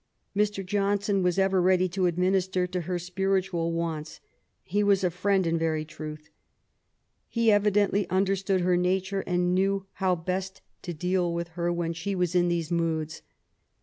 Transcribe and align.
Mr. 0.35 0.65
Johnson 0.65 1.21
was 1.21 1.37
ever 1.37 1.61
ready 1.61 1.87
to 1.89 2.07
administer 2.07 2.65
to 2.65 2.81
her 2.81 2.97
spiritual 2.97 3.71
wants; 3.71 4.19
he 4.63 4.83
was 4.83 5.03
a 5.03 5.11
friend 5.11 5.45
in 5.45 5.59
very 5.59 5.85
truth. 5.85 6.31
He 7.27 7.51
evidently 7.51 8.09
understood 8.09 8.61
her 8.61 8.75
nature^ 8.79 9.21
and 9.27 9.53
knew 9.53 9.85
how 10.01 10.15
best 10.15 10.61
to 10.81 10.95
deal 10.95 11.31
with 11.31 11.49
LITEBAEY 11.49 11.49
LIFE. 11.49 11.55
77 11.55 11.65
her 11.67 11.73
when 11.73 11.93
she 11.93 12.15
was 12.15 12.33
in 12.33 12.47
these 12.47 12.71
moods. 12.71 13.21